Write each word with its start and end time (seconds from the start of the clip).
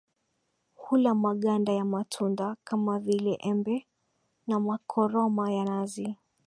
Hula 0.75 1.15
maganda 1.15 1.73
ya 1.73 1.85
matunda 1.85 2.55
kama 2.63 2.99
vile 2.99 3.33
Embe 3.39 3.87
na 4.47 4.59
makoroma 4.59 5.51
ya 5.53 5.65
nazi 5.65 6.15